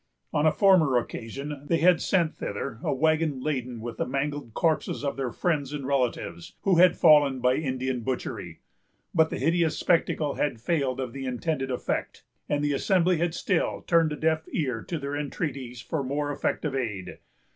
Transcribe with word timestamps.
On 0.33 0.47
a 0.47 0.51
former 0.51 0.97
occasion, 0.97 1.63
they 1.67 1.77
had 1.77 2.01
sent 2.01 2.33
thither 2.33 2.79
a 2.83 2.91
wagon 2.91 3.39
laden 3.39 3.79
with 3.79 3.97
the 3.97 4.07
mangled 4.07 4.55
corpses 4.55 5.03
of 5.03 5.15
their 5.15 5.31
friends 5.31 5.73
and 5.73 5.85
relatives, 5.85 6.55
who 6.61 6.77
had 6.77 6.97
fallen 6.97 7.39
by 7.39 7.53
Indian 7.53 7.99
butchery; 7.99 8.61
but 9.13 9.29
the 9.29 9.37
hideous 9.37 9.77
spectacle 9.77 10.33
had 10.33 10.59
failed 10.59 10.99
of 10.99 11.13
the 11.13 11.25
intended 11.25 11.69
effect, 11.69 12.23
and 12.49 12.63
the 12.63 12.73
Assembly 12.73 13.17
had 13.17 13.35
still 13.35 13.83
turned 13.85 14.11
a 14.11 14.15
deaf 14.15 14.45
ear 14.51 14.81
to 14.81 14.97
their 14.97 15.15
entreaties 15.15 15.81
for 15.81 16.03
more 16.03 16.31
effective 16.31 16.73
aid. 16.73 17.19